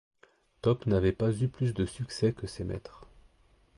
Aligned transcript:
Top 0.63 0.87
n’avait 0.87 1.11
pas 1.11 1.31
eu 1.43 1.47
plus 1.47 1.75
de 1.75 1.85
succès 1.85 2.33
que 2.33 2.47
ses 2.47 2.63
maîtres. 2.63 3.07